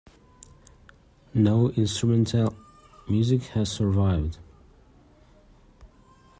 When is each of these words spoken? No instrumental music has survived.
No 1.35 1.69
instrumental 1.73 2.55
music 3.07 3.43
has 3.53 3.71
survived. 3.71 4.39